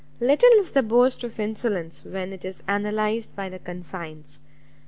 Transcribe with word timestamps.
Little 0.19 0.49
is 0.53 0.71
the 0.71 0.81
boast 0.81 1.23
of 1.23 1.39
insolence 1.39 2.03
when 2.03 2.33
it 2.33 2.43
is 2.43 2.63
analysed 2.67 3.35
by 3.35 3.49
the 3.49 3.59
conscience! 3.59 4.41